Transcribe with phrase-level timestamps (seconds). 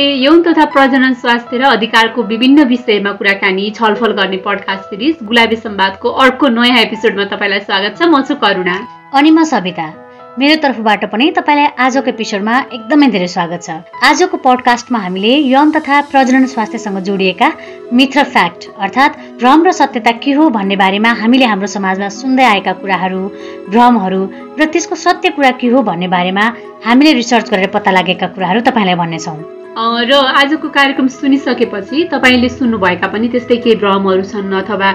[0.00, 6.08] यौन तथा प्रजनन स्वास्थ्य र अधिकारको विभिन्न विषयमा कुराकानी छलफल गर्ने पडकास्ट सिरिज गुलाबी सम्वादको
[6.24, 8.76] अर्को नयाँ एपिसोडमा तपाईँलाई स्वागत छ। म छु करुणा।
[9.12, 9.86] अनि म सविता
[10.38, 16.00] मेरो तर्फबाट पनि तपाईँलाई आजको एपिसोडमा एकदमै धेरै स्वागत छ। आजको पडकास्टमा हामीले यौन तथा
[16.08, 17.52] प्रजनन स्वास्थ्यसँग जोडिएका
[17.92, 22.72] मित्र फ्याक्ट अर्थात् भ्रम र सत्यता के हो भन्ने बारेमा हामीले हाम्रो समाजमा सुन्दै आएका
[22.80, 23.22] कुराहरू
[23.68, 24.22] भ्रमहरू
[24.60, 26.44] र त्यसको सत्य कुरा के हो भन्ने बारेमा
[26.88, 33.28] हामीले रिसर्च गरेर पत्ता लागेका कुराहरू तपाईँलाई भन्नेछौँ। र आजको कार्यक्रम सुनिसकेपछि तपाईँले सुन्नुभएका पनि
[33.28, 34.88] त्यस्तै केही भ्रमहरू छन् अथवा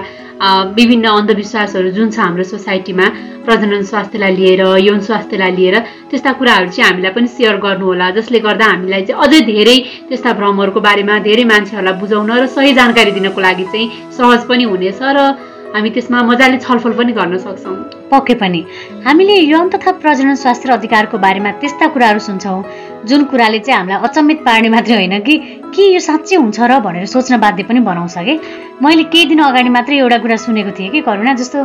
[0.76, 3.06] विभिन्न अन्धविश्वासहरू जुन छ हाम्रो सोसाइटीमा
[3.42, 5.78] प्रजनन स्वास्थ्यलाई लिएर यौन स्वास्थ्यलाई लिएर
[6.10, 9.76] त्यस्ता कुराहरू चाहिँ हामीलाई पनि सेयर गर्नुहोला जसले गर्दा हामीलाई चाहिँ अझै धेरै
[10.08, 15.00] त्यस्ता भ्रमहरूको बारेमा धेरै मान्छेहरूलाई बुझाउन र सही जानकारी दिनको लागि चाहिँ सहज पनि हुनेछ
[15.10, 18.60] र हामी त्यसमा मजाले छलफल पनि गर्न सक्छौँ। पक्कै पनि।
[19.04, 22.60] हामीले यौन तथा प्रजनन स्वास्थ्य अधिकारको बारेमा त्यस्ता कुराहरू सुन्छौँ
[23.04, 25.34] जुन कुराले चाहिँ हामीलाई अचम्मित पार्ने मात्रै होइन कि
[25.76, 28.34] के यो साँच्चै हुन्छ र भनेर सोच्न बाध्य पनि बनाउँछ कि?
[28.80, 31.58] मैले केही दिन अगाडि मात्रै एउटा कुरा सुनेको थिएँ कि करुणा जस्तो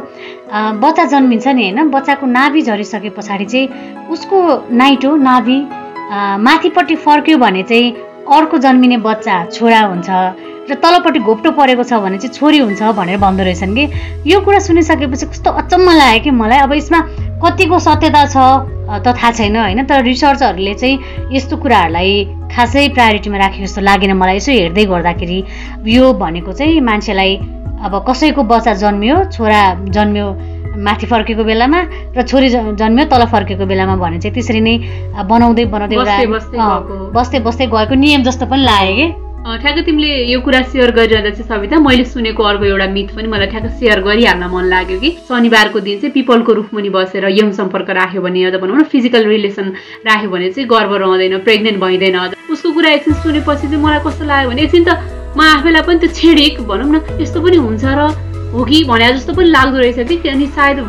[0.83, 3.67] बच्चा जन्मिन्छ नि होइन बच्चाको नाभि झरिसके पछाडि चाहिँ
[4.11, 4.37] उसको
[4.75, 5.57] नाइटो नाभि
[6.47, 10.09] माथिपट्टि फर्क्यो भने चाहिँ अर्को जन्मिने बच्चा छोरा हुन्छ
[10.69, 13.83] र तलपट्टि घोप्टो परेको छ भने चाहिँ छोरी हुन्छ भनेर भन्दो रहेछन् कि?
[14.27, 16.59] यो कुरा सुनिसकेपछि कस्तो अचम्म लाग्यो कि मलाई?
[16.63, 16.99] अब यसमा
[17.43, 18.37] कतिको सत्यता छ
[19.03, 19.83] त थाहा छैन होइन?
[19.83, 22.11] तर रिसर्चहरूले चाहिँ यस्तो कुराहरूलाई
[22.55, 25.39] खासै प्रायोरिटीमा राखेको जस्तो लागेन मलाई यसो हेर्दै गर्दाखेरि।
[25.91, 27.35] यो भनेको चाहिँ मान्छेलाई
[27.81, 30.27] अब कसैको बच्चा जन्मियो छोरा जन्मियो
[30.77, 31.79] माथि फर्केको बेलामा
[32.15, 34.75] र छोरी जन्मियो तल फर्केको बेलामा भने चाहिँ त्यसरी नै
[35.27, 35.95] बनाउँदै बनाउँदै
[37.15, 39.07] बस्दै बस्दै गएको। नियम जस्तो पनि लाग्यो कि?
[39.41, 43.47] ठ्याक्क तिमीले यो कुरा सेयर गरिरहँदा चाहिँ सविता मैले सुनेको अर्को एउटा मिथ पनि मलाई
[43.51, 45.09] ठ्याक्क सेयर गरिहाल्न मन लाग्यो कि?
[45.27, 49.73] शनिबारको दिन चाहिँ पिपलको रुखमुनि बसेर यौन सम्पर्क राख्यो भने अझ भनौँ न फिजिकल रिलेसन
[50.05, 52.17] राख्यो भने चाहिँ गर्व रहँदैन प्रेग्नेन्ट भइँदैन।
[52.53, 54.89] उसको कुरा एकछिन सुनेपछि चाहिँ मलाई कस्तो लाग्यो भने एकछिन त
[55.33, 59.33] म आफैलाई पनि त्यो छेडेक भनौँ न यस्तो पनि हुन्छ र हो कि भने जस्तो
[59.33, 60.79] पनि लाग्दो रहेछ कि अनि सायद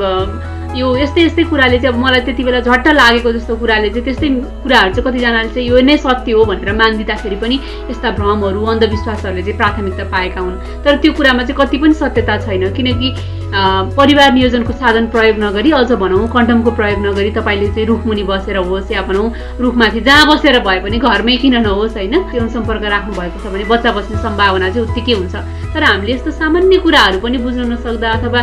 [0.72, 4.28] यो यस्तै यस्तै कुराले चाहिँ अब मलाई त्यति बेला झट्ट लागेको जस्तो कुराले चाहिँ त्यस्तै
[4.64, 7.56] कुराहरू चाहिँ कतिजनाले चाहिँ यो नै सत्य हो भनेर मानिदिँदाखेरि पनि
[7.92, 12.72] यस्ता भ्रमहरू अन्धविश्वासहरूले चाहिँ प्राथमिकता पाएका हुन्। तर त्यो कुरामा चाहिँ कति पनि सत्यता छैन।
[12.72, 13.08] किनकि
[13.52, 18.92] परिवार नियोजनको साधन प्रयोग नगरी अझ भनौँ कन्डमको प्रयोग नगरी तपाईँले चाहिँ रुखमुनि बसेर होस्
[18.92, 19.28] या भनौँ
[19.60, 22.16] रुखमाथि जहाँ बसेर भए पनि घरमै किन नहोस् होइन?
[22.32, 25.34] त्यो सम्पर्क राख्नु भएको छ भने बच्चा बस्ने सम्भावना चाहिँ उत्तिकै हुन्छ।
[25.76, 28.40] तर हामीले यस्तो सामान्य कुराहरू पनि बुझ्न नसक्दा अथवा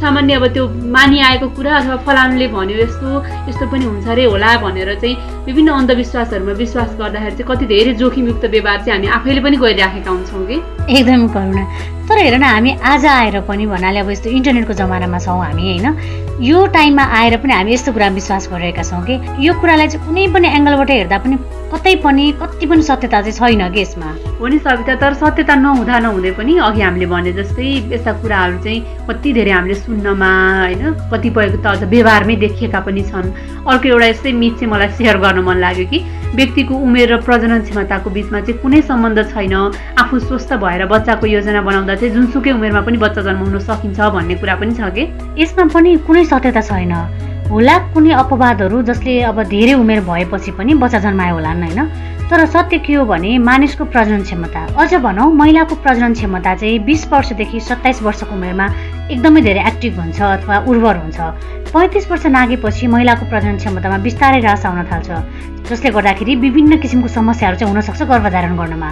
[0.00, 3.08] सामान्य अब त्यो मानिआएको कुरा अथवा फलानुले भन्यो यस्तो
[3.48, 5.16] यस्तो पनि हुन्छ अरे होला भनेर चाहिँ
[5.46, 10.46] विभिन्न अन्धविश्वासहरूमा विश्वास गर्दाखेरि चाहिँ कति धेरै जोखिमयुक्त व्यवहार चाहिँ हामी आफैले पनि गरिराखेका हुन्छौँ
[10.46, 10.56] कि?
[10.98, 11.64] एकदम करुणा।
[12.08, 15.86] तर हेर न हामी आज आएर पनि भन्नाले अब यस्तो इन्टरनेटको जमानामा छौँ हामी होइन?
[16.42, 19.18] यो टाइममा आएर पनि हामी यस्तो कुरा विश्वास गरिरहेका छौँ कि?
[19.46, 21.36] यो कुरालाई चाहिँ कुनै पनि एङ्गलबाट हेर्दा पनि
[21.72, 25.98] कतै पनि कति पनि सत्यता चाहिँ छैन कि यसमा। हो नि सविता तर सत्यता नहुँदा
[25.98, 30.82] नहुँदै पनि अघि हामीले भने जस्तै यस्ता कुराहरू चाहिँ कति धेरै हामीले सुन्नमा होइन?
[31.12, 33.30] कतिपयको त अझ व्यवहारमै देखिएका पनि छन्।
[33.70, 35.98] अर्को एउटा यस्तै मिथ चाहिँ मलाई सेयर गर्न मन लाग्यो कि
[36.34, 39.54] व्यक्तिको उमेर र प्रजनन क्षमताको बिचमा चाहिँ कुनै सम्बन्ध छैन।
[40.02, 44.54] आफू स्वस्थ भएर बच्चाको योजना बनाउँदा चाहिँ जुनसुकै उमेरमा पनि बच्चा जन्माउन सकिन्छ भन्ने कुरा
[44.58, 45.06] पनि छ कि?
[45.38, 50.98] यसमा पनि कुनै सत्यता छैन। होला। कुनै अपवादहरू जसले अब धेरै उमेर भएपछि पनि बच्चा
[51.06, 51.80] जन्मायो होला होइन?
[52.30, 57.06] तर सत्य के हो भने मानिसको प्रजनन क्षमता। अझ भनौँ महिलाको प्रजनन क्षमता चाहिँ बिस
[57.12, 58.66] वर्षदेखि सत्ताइस वर्षको उमेरमा
[59.10, 61.18] एकदमै धेरै एक्टिभ हुन्छ अथवा उर्वर हुन्छ।
[61.74, 65.10] पैँतिस वर्ष नागेपछि महिलाको प्रजनन क्षमतामा बिस्तारै ह्रास आउन थाल्छ।
[65.70, 68.90] जसले गर्दाखेरि विभिन्न किसिमको समस्याहरू चाहिँ हुनसक्छ गर्भधारण गर्नमा।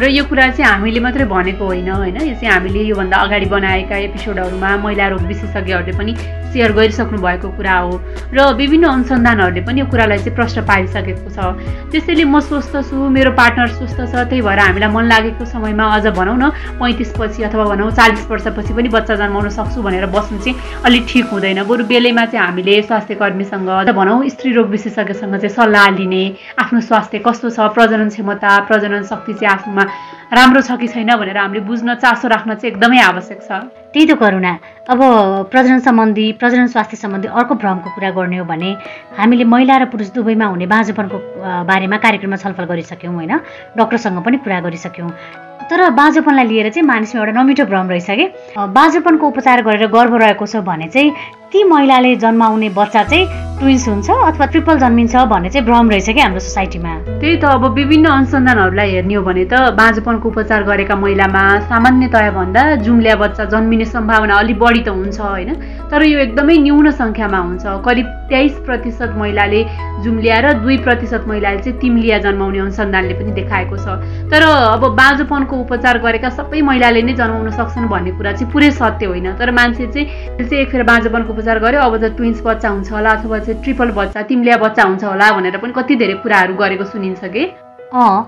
[0.00, 2.16] र यो कुरा चाहिँ हामीले मात्रै भनेको होइन होइन?
[2.16, 6.12] यो चाहिँ हामीले योभन्दा अगाडि बनाएका एपिसोडहरूमा महिला रोग विशेषज्ञहरूले पनि
[6.54, 7.92] सेयर गरिसक्नु भएको कुरा हो।
[8.32, 11.38] र विभिन्न अनुसन्धानहरूले पनि यो कुरालाई चाहिँ प्रश्न पारिसकेको छ।
[11.92, 16.06] त्यसैले म स्वस्थ छु मेरो पार्टनर स्वस्थ छ त्यही भएर हामीलाई मन लागेको समयमा अझ
[16.14, 20.56] भनौँ न पैँतिसपछि अथवा भनौँ चालिस वर्षपछि पनि बच्चा जन्माउन सक्छु भनेर बस्नु चाहिँ
[20.86, 25.88] अलिक ठिक हुँदैन। बरु बेलैमा चाहिँ हामीले स्वास्थ्य कर्मीसँग भनौँ स्त्री रोग विशेषज्ञसँग चाहिँ सल्लाह
[25.98, 26.13] लिने
[26.62, 29.84] आफ्नो स्वास्थ्य कस्तो छ प्रजनन क्षमता प्रजनन शक्ति चाहिँ आफूमा
[30.34, 33.50] राम्रो छ कि छैन भनेर हामीले बुझ्न चासो राख्न चाहिँ एकदमै आवश्यक छ।
[33.94, 34.52] त्यही त करुणा।
[34.90, 35.00] अब
[35.52, 38.70] प्रजनन सम्बन्धी प्रजनन स्वास्थ्य सम्बन्धी अर्को भ्रमको कुरा गर्ने हो भने
[39.18, 41.18] हामीले महिला र पुरुष दुवैमा हुने बाँझोपनको
[41.70, 43.32] बारेमा कार्यक्रममा छलफल गरिसक्यौँ होइन?
[43.78, 45.10] डक्टरसँग पनि कुरा गरिसक्यौँ।
[45.70, 48.26] तर बाँझोपनलाई लिएर चाहिँ मानिसमा एउटा नमिठो भ्रम रहेछ कि?
[48.58, 51.10] बाँझोपनको उपचार गरेर गर्भ रहेको छ भने चाहिँ
[51.52, 56.20] ती महिलाले जन्माउने बच्चा चाहिँ ट्विन्स हुन्छ अथवा ट्रिपल जन्मिन्छ भन्ने चाहिँ भ्रम रहेछ कि
[56.20, 61.44] हाम्रो सोसाइटीमा। त्यही त अब विभिन्न अनुसन्धानहरूलाई हेर्ने हो भने त बाँझोपनको उपचार गरेका महिलामा
[61.72, 65.50] सामान्यतया भन्दा जुम्लिया बच्चा जन्मिने सम्भावना अलिक बढी त हुन्छ होइन
[65.88, 69.62] तर यो एकदमै न्यून सङ्ख्यामा हुन्छ करिब तेइस प्रतिशत महिलाले
[70.04, 73.86] जुम्लिया र दुई प्रतिशत महिलाले चाहिँ तिम्लिया जन्माउने अनुसन्धानले पनि देखाएको छ।
[74.30, 79.06] तर अब बाँझोपनको उपचार गरेका सबै महिलाले नै जन्माउन सक्छन् भन्ने कुरा चाहिँ पुरै सत्य
[79.06, 80.06] होइन। तर मान्छे चाहिँ
[80.38, 83.90] चाहिँ एक फेर बाँझोपनको उपचार गर्यो अब त ट्विन्स बच्चा हुन्छ होला अथवा चाहिँ ट्रिपल
[83.92, 87.44] बच्चा तिम्लिया बच्चा हुन्छ होला भनेर पनि कति धेरै कुराहरू गरेको सुनिन्छ कि?
[87.92, 88.22] अँ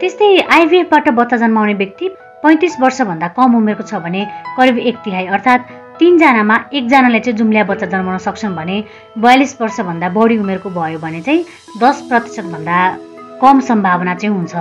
[0.00, 2.08] त्यस्तै आइभिएफबाट बच्चा जन्माउने व्यक्ति
[2.42, 7.86] पैँतिस वर्षभन्दा कम उमेरको छ भने करिब एक तिहाई अर्थात् तिनजनामा एकजनाले चाहिँ जुम्लिया बच्चा
[7.86, 8.76] जन्माउन सक्छन् भने
[9.18, 11.44] बयालिस वर्षभन्दा बढी उमेरको भयो भने चाहिँ
[11.78, 12.78] दस प्रतिशतभन्दा
[13.42, 14.54] कम सम्भावना चाहिँ हुन्छ।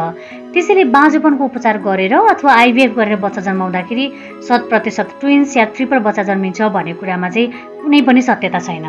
[0.54, 4.06] त्यसैले बाँझोपनको उपचार गरेर अथवा आइभिएफ गरेर बच्चा जन्माउँदाखेरि
[4.48, 7.48] शत प्रतिशत ट्विन्स या ट्रिपल बच्चा जन्मिन्छ भन्ने कुरामा चाहिँ
[7.82, 8.86] कुनै पनि सत्यता छैन।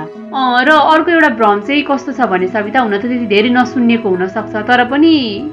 [0.66, 4.54] र अर्को एउटा भ्रम चाहिँ कस्तो छ भने सविता हुन त त्यति धेरै नसुनिएको हुनसक्छ
[4.66, 5.12] तर पनि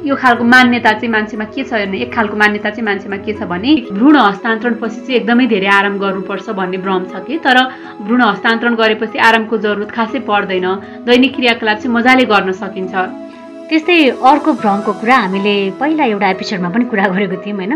[0.10, 3.46] यो खालको मान्यता चाहिँ मान्छेमा के छ भने एक खालको मान्यता चाहिँ मान्छेमा के छ
[3.46, 7.58] भने भ्रूण हस्तान्तरणपछि चाहिँ एकदमै धेरै आराम गर्नुपर्छ भन्ने भ्रम छ कि तर
[8.02, 10.68] भ्रूण हस्तान्तरण गरेपछि आरामको जरुरत खासै पर्दैन।
[11.06, 13.29] दैनिक क्रियाकलाप चाहिँ मजाले गर्न सकिन्छ।
[13.70, 17.74] त्यस्तै अर्को भ्रमको कुरा हामीले पहिला एउटा एपिसोडमा पनि कुरा गरेको थियौँ होइन?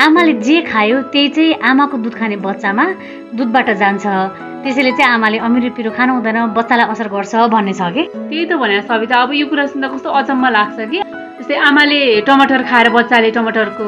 [0.00, 2.84] आमाले जे खायो त्यही चाहिँ आमाको दुध खाने बच्चामा
[3.36, 4.04] दुधबाट जान्छ।
[4.64, 8.02] त्यसैले चाहिँ आमाले अमिरो पिरो खानु हुँदैन बच्चालाई असर गर्छ भन्ने छ कि?
[8.08, 10.98] त्यही त भने सविता। अब यो कुरा सुन्दा कस्तो अचम्म लाग्छ कि?
[11.38, 13.86] जस्तै आमाले टमाटर खाएर बच्चाले टमाटरको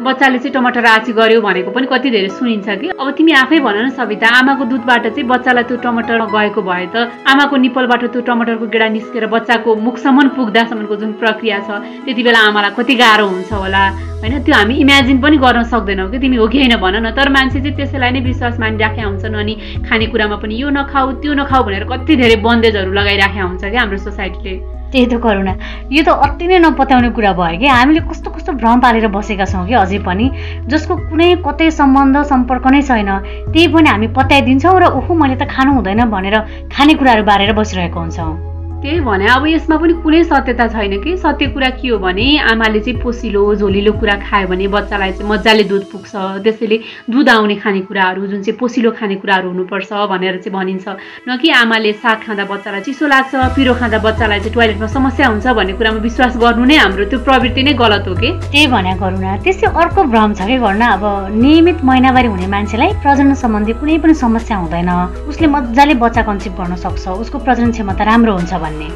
[0.00, 3.76] बच्चाले चाहिँ टमाटर आची गर्यो भनेको पनि कति धेरै सुनिन्छ कि। अब तिमी आफै भन
[3.84, 6.96] न सविता आमाको दुधबाट चाहिँ बच्चालाई त्यो टमाटर गएको भए त
[7.28, 12.72] आमाको निप्पलबाट त्यो टमाटरको गेडा निस्केर बच्चाको मुखसम्म पुग्दासम्मको जुन प्रक्रिया छ त्यति बेला आमालाई
[12.80, 13.84] कति गाह्रो हुन्छ होला।
[14.24, 17.28] होइन त्यो हामी इमेजिन पनि गर्न सक्दैनौँ कि। तिमी हो कि होइन भन न तर
[17.28, 19.54] मान्छे चाहिँ त्यसैलाई नै विश्वास मानिराखेका हुन्छन् अनि
[19.84, 24.79] खानेकुरामा पनि यो नखाऊ त्यो नखाऊ भनेर कति धेरै बन्देजहरू लगाइराखेका हुन्छ क्या हाम्रो सोसाइटीले।
[24.92, 25.54] त्यही त करुणा
[25.90, 29.66] यो त अति नै नपत्याउने कुरा भयो कि। हामीले कस्तो कस्तो भ्रम पालेर बसेका छौँ
[29.66, 30.26] कि अझै पनि।
[30.66, 33.10] जसको कुनै कतै सम्बन्ध सम्पर्क नै छैन।
[33.54, 36.36] त्यही पनि हामी पत्याइदिन्छौँ र ओहो मैले त खानु हुँदैन भनेर
[36.74, 38.49] खानेकुराहरू बारेर बसिरहेको हुन्छौँ।
[38.80, 41.16] त्यही भने अब यसमा पनि कुनै सत्यता छैन कि?
[41.20, 45.64] सत्य कुरा के हो भने आमाले चाहिँ पोसिलो झोलिलो कुरा खायो भने बच्चालाई चाहिँ मजाले
[45.68, 46.12] दुध पुग्छ।
[46.44, 46.76] त्यसैले
[47.12, 50.86] दुध आउने खानेकुराहरू जुन चाहिँ पोसिलो खानेकुराहरू हुनुपर्छ भनेर चाहिँ भनिन्छ।
[51.28, 55.46] न कि आमाले साग खाँदा बच्चालाई चिसो लाग्छ पिरो खाँदा बच्चालाई चाहिँ टोइलेटमा समस्या हुन्छ
[55.60, 58.30] भन्ने कुरामा विश्वास गर्नु नै हाम्रो त्यो प्रवृत्ति नै गलत हो कि?
[58.48, 61.04] त्यही भने न त्यस्तै अर्को भ्रम छ कि गर्न अब
[61.36, 64.90] नियमित महिनावारी हुने मान्छेलाई प्रजनन सम्बन्धी कुनै पनि समस्या हुँदैन।
[65.28, 68.88] उसले मजाले बच्चा कन्सिभ गर्न सक्छ। उसको प्रजनन क्षमता राम्रो हुन्छ भन्ने।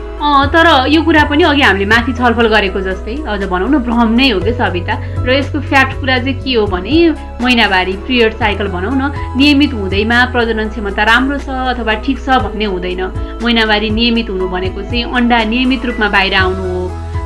[0.55, 4.29] तर यो कुरा पनि अघि हामीले माथि छलफल गरेको जस्तै अझ भनौँ न भ्रम नै
[4.31, 4.94] हो कि सविता।
[5.26, 6.94] र यसको फ्याक्ट कुरा चाहिँ के हो भने
[7.43, 12.65] महिनावारी पिरियड साइकल भनौँ न नियमित हुँदैमा प्रजनन क्षमता राम्रो छ अथवा ठिक छ भन्ने
[12.65, 13.03] हुँदैन।
[13.43, 16.74] महिनावारी नियमित हुनु भनेको चाहिँ अन्डा नियमित रूपमा बाहिर आउनु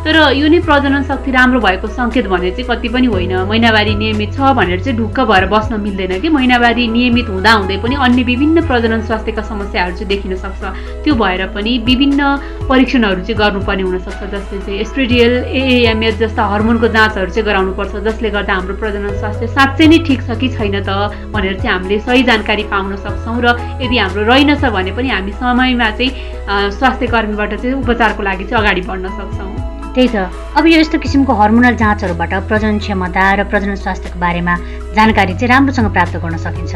[0.05, 4.33] तर यो नै प्रजनन शक्ति राम्रो भएको सङ्केत भने चाहिँ कति पनि होइन। महिनावारी नियमित
[4.33, 8.67] छ भनेर चाहिँ ढुक्क भएर बस्न मिल्दैन कि। महिनावारी नियमित हुँदा हुँदै पनि अन्य विभिन्न
[8.67, 10.63] प्रजनन स्वास्थ्यका समस्याहरू चाहिँ देखिन सक्छ।
[11.05, 12.21] त्यो भएर पनि विभिन्न
[12.71, 18.55] परीक्षणहरू चाहिँ गर्नुपर्ने हुनसक्छ। जस्तै चाहिँ एस्ट्रेडियल एएमएच जस्ता हर्मोनको जाँचहरू चाहिँ गराउनुपर्छ जसले गर्दा
[18.55, 20.91] हाम्रो प्रजनन स्वास्थ्य साँच्चै नै ठिक छ कि छैन त
[21.35, 25.91] भनेर चाहिँ हामीले सही जानकारी पाउन सक्छौँ र यदि हाम्रो रहेनछ भने पनि हामी समयमा
[25.99, 29.58] चाहिँ स्वास्थ्य कर्मीबाट चाहिँ उपचारको लागि चाहिँ अगाडि बढ्न सक्छौँ।
[29.99, 34.55] त्यही त। अब यो यस्तो किसिमको हर्मोनल जाँचहरूबाट प्रजनन क्षमता र प्रजनन स्वास्थ्यको बारेमा
[34.99, 36.75] जानकारी चाहिँ राम्रोसँग प्राप्त गर्न सकिन्छ।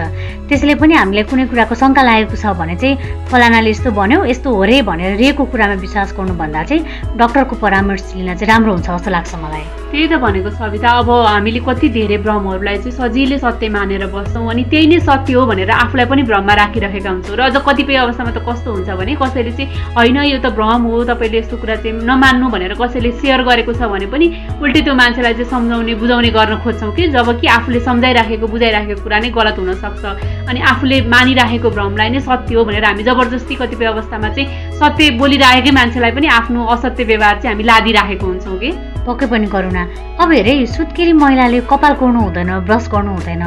[0.48, 4.62] त्यसले पनि हामीले कुनै कुराको शङ्का लागेको छ भने चाहिँ फलानाले यस्तो भन्यो यस्तो हो
[4.70, 6.82] रे भनेर रेको कुरामा विश्वास गर्नुभन्दा चाहिँ
[7.18, 11.60] डक्टरको परामर्श लिन चाहिँ राम्रो हुन्छ जस्तो लाग्छ मलाई। त्यही त भनेको सविता अब हामीले
[11.66, 16.06] कति धेरै भ्रमहरूलाई चाहिँ सजिलै सत्य मानेर बस्छौँ अनि त्यही नै सत्य हो भनेर आफूलाई
[16.06, 20.16] पनि भ्रममा राखिरहेका हुन्छौँ र अझ कतिपय अवस्थामा त कस्तो हुन्छ भने कसैले चाहिँ होइन
[20.32, 24.06] यो त भ्रम हो तपाईँले यस्तो कुरा चाहिँ नमान्नु भनेर कसैले सेयर गरेको छ भने
[24.08, 24.26] पनि
[24.62, 27.80] उल्टै त्यो मान्छेलाई चाहिँ सम्झाउने बुझाउने गर्न खोज्छौँ कि जब कि आफूले
[28.12, 30.04] सम्झाइराखेको बुझाइराखेको कुरा नै गलत हुनसक्छ
[30.48, 35.72] अनि आफूले मानिराखेको भ्रमलाई नै सत्य हो भनेर हामी जबरजस्ती कतिपय अवस्थामा चाहिँ सत्य बोलिराखेकै
[35.72, 38.70] मान्छेलाई पनि आफ्नो असत्य व्यवहार चाहिँ हामी लादिराखेको हुन्छौँ कि?
[39.06, 39.82] पक्कै पनि गरुणा
[40.22, 43.42] अब हेरे सुत्केरी महिलाले कपाल कोर्नु हुँदैन ब्रस गर्नु हुँदैन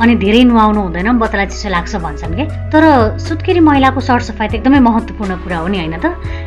[0.00, 2.44] अनि धेरै नुहाउनु हुँदैन बच्चालाई चिसो लाग्छ भन्छन् कि?
[2.72, 2.84] तर
[3.18, 6.06] सुत्केरी महिलाको सरसफाइ त एकदमै महत्त्वपूर्ण कुरा हो नि होइन त?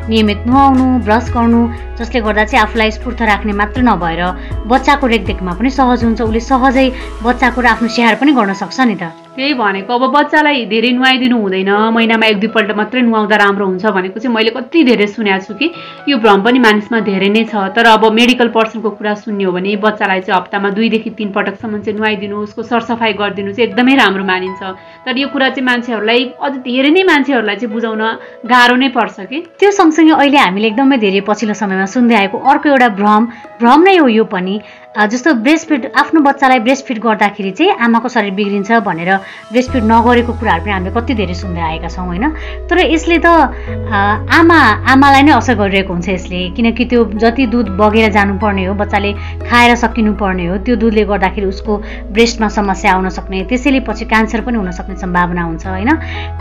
[0.10, 1.62] नियमित नुहाउनु ब्रस गर्नु
[1.98, 4.22] जसले गर्दा चाहिँ आफूलाई स्फूर्त राख्ने मात्र नभएर
[4.70, 6.88] बच्चाको रेखदेखमा पनि सहज हुन्छ उसले सहजै
[7.26, 11.38] बच्चाको र आफ्नो स्याहार पनि गर्न सक्छ नि त। त्यही भनेको अब बच्चालाई धेरै नुहाइदिनु
[11.40, 15.54] हुँदैन महिनामा एक दुईपल्ट मात्रै नुहाउँदा राम्रो हुन्छ भनेको चाहिँ मैले कति धेरै सुनेको छु
[15.56, 15.72] कि
[16.12, 19.76] यो भ्रम पनि मानिसमा धेरै नै छ। तर अब मेडिकल पर्सनको कुरा सुन्ने हो भने
[19.80, 24.62] बच्चालाई चाहिँ हप्तामा दुईदेखि तिन पटकसम्म चाहिँ नुहाइदिनु उसको सरसफाइ गरिदिनु चाहिँ एकदमै राम्रो मानिन्छ।
[25.08, 28.04] तर यो कुरा चाहिँ मान्छेहरूलाई अझ धेरै नै मान्छेहरूलाई चाहिँ बुझाउन
[28.52, 32.68] गाह्रो नै पर्छ कि। त्यो सँगसँगै अहिले हामीले एकदमै धेरै पछिल्लो समयमा सुन्दै आएको अर्को
[32.76, 33.22] एउटा भ्रम
[33.64, 34.60] भ्रम नै हो यो पनि।
[34.92, 39.16] जस्तो ब्रेस्ट फिड आफ्नो बच्चालाई ब्रेस्ट फिड गर्दाखेरि चाहिँ आमाको शरीर बिग्रिन्छ भनेर
[39.52, 42.28] ब्रेस्ट फिड नगरेको कुराहरू पनि हामीले कति धेरै सुन्दै आएका छौँ होइन?
[42.68, 43.26] तर यसले त
[44.36, 44.60] आमा
[44.92, 49.14] आमालाई नै असर गरिरहेको हुन्छ यसले। किनकि त्यो जति दुध बगेर जानुपर्ने हो बच्चाले
[49.48, 51.78] खाएर सकिनु पर्ने हो त्यो दुधले गर्दाखेरि उसको
[52.12, 55.92] ब्रेस्टमा समस्या आउन सक्ने त्यसैले पछि क्यान्सर पनि हुन सक्ने सम्भावना हुन्छ होइन?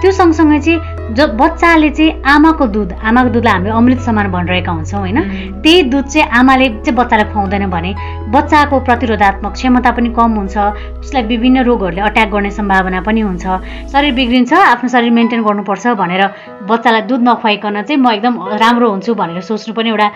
[0.02, 5.00] त्यो सँगसँगै चाहिँ ज बच्चाले चाहिँ आमाको दुध आमाको दुधलाई हामीले अमृत समान भनिरहेका हुन्छौँ
[5.00, 5.18] होइन?
[5.62, 7.94] त्यही दुध चाहिँ आमाले चाहिँ बच्चालाई खुवाउँदैन भने
[8.40, 10.56] बच्चाको प्रतिरोधात्मक क्षमता पनि कम हुन्छ
[11.04, 13.44] उसलाई विभिन्न रोगहरूले अट्याक गर्ने सम्भावना पनि हुन्छ।
[13.92, 16.22] शरीर बिग्रिन्छ आफ्नो शरीर मेन्टेन गर्नुपर्छ भनेर
[16.64, 20.08] बच्चालाई दुध नखुवाइकन चाहिँ म एकदम राम्रो हुन्छु भनेर सोच्नु पनि एउटा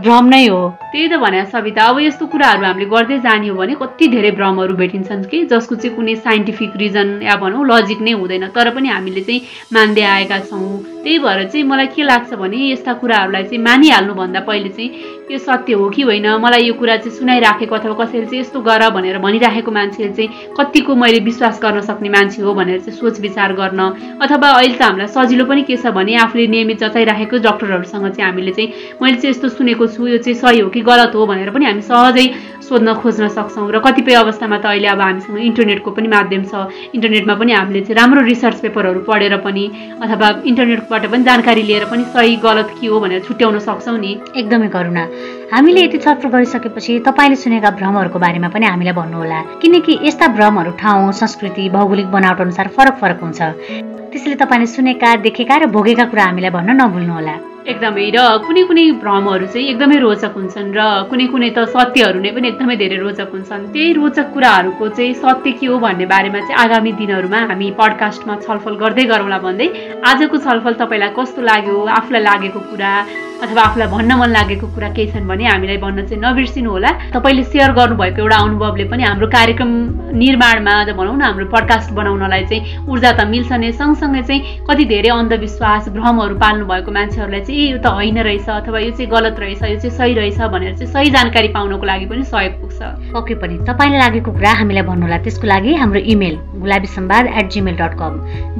[0.00, 0.60] भ्रम नै हो।
[0.92, 4.74] त्यही त भने सविता अब यस्तो कुराहरू हामीले गर्दै जाने हो भने कति धेरै भ्रमहरू
[4.80, 9.20] भेटिन्छन् कि जसको चाहिँ कुनै साइन्टिफिक रिजन या भनौँ लजिक नै हुँदैन तर पनि हामीले
[9.20, 9.40] चाहिँ
[9.76, 14.68] मान्दै आएका छौँ। त्यही भएर चाहिँ मलाई के लाग्छ भने यस्ता कुराहरूलाई चाहिँ मानिहाल्नुभन्दा पहिले
[14.74, 14.90] चाहिँ
[15.30, 16.26] यो सत्य हो कि होइन?
[16.42, 20.94] मलाई यो कुरा चाहिँ सुनाइराखेको अथवा कसैले चाहिँ यस्तो गर भनेर भनिराखेको मान्छेले चाहिँ कतिको
[20.94, 23.80] मैले विश्वास गर्न सक्ने मान्छे हो भनेर चाहिँ सोच विचार गर्न
[24.18, 28.52] अथवा अहिले त हामीलाई सजिलो पनि के छ भने आफूले नियमित जचाइराखेको डक्टरहरूसँग चाहिँ हामीले
[28.58, 31.64] चाहिँ मैले चाहिँ यस्तो सुनेको छु यो चाहिँ सही हो कि गलत हो भनेर पनि
[31.66, 32.26] हामी सहजै
[32.66, 37.34] सोध्न खोज्न सक्छौँ र कतिपय अवस्थामा त अहिले अब हामीसँग इन्टरनेटको पनि माध्यम छ। इन्टरनेटमा
[37.40, 39.64] पनि हामीले चाहिँ राम्रो रिसर्च पेपरहरू पढेर पनि
[40.02, 44.68] अथवा इन्टरनेटबाट पनि जानकारी लिएर पनि सही गलत के हो भनेर छुट्याउन सक्छौँ नि। एकदमै
[44.74, 45.04] करुणा।
[45.52, 51.12] हामीले यति छलफल गरिसकेपछि तपाईँले सुनेका भ्रमहरूको बारेमा पनि हामीलाई भन्नुहोला। किनकि यस्ता भ्रमहरू ठाउँ
[51.22, 56.50] संस्कृति भौगोलिक बनावट अनुसार फरक फरक हुन्छ। त्यसैले तपाईँले सुनेका देखेका र भोगेका कुरा हामीलाई
[56.56, 57.34] भन्न नभुल्नुहोला।
[57.66, 62.30] एकदमै र कुनै कुनै भ्रमहरू चाहिँ एकदमै रोचक हुन्छन् र कुनै कुनै त सत्यहरू नै
[62.36, 66.58] पनि एकदमै धेरै रोचक हुन्छन्। त्यही रोचक कुराहरूको चाहिँ सत्य के हो भन्ने बारेमा चाहिँ
[66.64, 69.66] आगामी दिनहरूमा हामी पडकास्टमा छलफल गर्दै गरौँला भन्दै
[70.10, 72.92] आजको छलफल तपाईँलाई कस्तो लाग्यो आफूलाई लागेको कुरा
[73.36, 77.42] अथवा आफूलाई भन्न मन लागेको कुरा केही छन् भने हामीलाई भन्न चाहिँ नबिर्सिनु होला। तपाईँले
[77.52, 79.70] सेयर गर्नुभएको एउटा अनुभवले पनि हाम्रो कार्यक्रम
[80.16, 85.10] निर्माणमा भनौँ न हाम्रो पडकास्ट बनाउनलाई चाहिँ ऊर्जा त मिल्छ नै सँगसँगै चाहिँ कति धेरै
[85.20, 89.62] अन्धविश्वास भ्रमहरू पाल्नु भएको मान्छेहरूलाई चाहिँ यो त होइन रहेछ अथवा यो चाहिँ गलत रहेछ
[89.62, 92.80] यो चाहिँ सही रहेछ भनेर चाहिँ सही जानकारी पाउनको लागि पनि सहयोग पुग्छ।
[93.12, 97.76] पक्कै पनि तपाईँलाई लागेको कुरा हामीलाई भन्नुहोला। त्यसको लागि हाम्रो email Gulabi Sambad at Gmail
[97.76, 98.12] dot com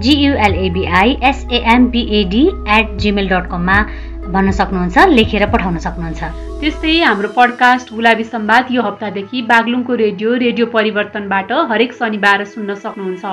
[0.04, 2.44] G U L A B I S A M B A D
[2.76, 3.78] at Gmail dot कममा
[4.32, 6.22] भन्न सक्नुहुन्छ लेखेर पठाउन सक्नुहुन्छ।
[6.60, 13.24] त्यस्तै हाम्रो पडकास्ट गुलाबी सम्वाद यो हप्तादेखि बागलुङको रेडियो रेडियो परिवर्तनबाट हरेक शनिबार सुन्न सक्नुहुन्छ।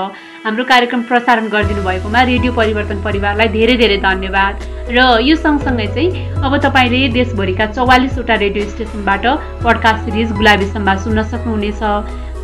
[0.46, 4.54] हाम्रो कार्यक्रम प्रसारण गरिदिनु भएकोमा रेडियो परिवर्तन परिवारलाई धेरै धेरै धन्यवाद।
[4.92, 6.10] र यो सँगसँगै चाहिँ
[6.44, 9.26] अब तपाईँले देशभरिका चौवालिसवटा रेडियो स्टेसनबाट
[9.64, 11.82] पडकास्ट सिरिज गुलाबी सम्वाद सुन्न सक्नुहुनेछ।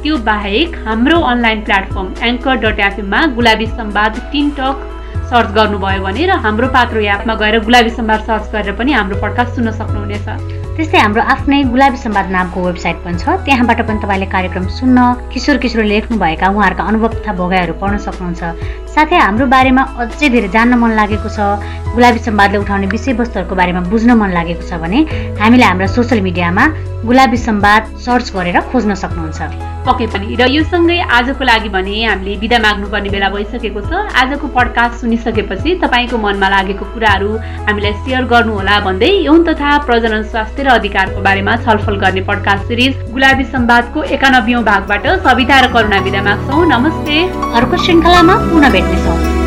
[0.01, 4.88] त्यो बाहेक हाम्रो अनलाइन प्लेटफर्म एङ्कर डट एफएममा गुलाबी सम्वाद टिनटक
[5.29, 9.51] सर्च गर्नुभयो भने र हाम्रो पात्रो एपमा गएर गुलाबी सम्वाद सर्च गरेर पनि हाम्रो पडकास्ट
[9.55, 10.25] सुन्न सक्नुहुनेछ।
[10.75, 14.97] त्यस्तै हाम्रो आफ्नै गुलाबी सम्वाद नामको वेबसाइट पनि छ। त्यहाँबाट पनि तपाईँले कार्यक्रम सुन्न
[15.29, 18.41] किशोर किशोर लेख्नुभएका उहाँहरूका अनुभव तथा भोगाइहरू पढ्न सक्नुहुन्छ।
[18.89, 21.39] साथै हाम्रो बारेमा अझै धेरै जान्न मन लागेको छ।
[21.93, 24.99] गुलाबी सम्वादले उठाउने विषयवस्तुहरूको बारेमा बुझ्न मन लागेको छ भने
[25.37, 26.63] हामीले हाम्रा सोसियल मिडियामा
[27.05, 32.35] गुलाबी सम्वाद सर्च गरेर खोज्न सक्नुहुन्छ। पके पनि। र यो सँगै आजको लागि भने हामीले
[32.39, 37.31] बिदा माग्नुपर्ने बेला भइसकेको छ। आजको पडकास्ट सुनिसकेपछि तपाईँको मनमा लागेको कुराहरू
[37.67, 42.93] हामीलाई सेयर गर्नुहोला भन्दै यौन तथा प्रजनन स्वास्थ्य र अधिकारको बारेमा छलफल गर्ने पडकास्ट सिरिज
[43.13, 47.17] गुलाबी सम्वादको एकानब्बे भागबाट सविता र करुणा बिदा माग्छौँ। नमस्ते।
[47.57, 49.38] अर्को श्रृङ्खलामा पुनः भेट्नेछौँ।